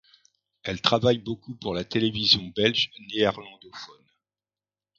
Elle 0.63 0.81
travaille 0.81 1.19
beaucoup 1.19 1.53
pour 1.53 1.75
la 1.75 1.83
télévision 1.83 2.47
belge 2.55 2.89
néerlandophone. 3.11 4.09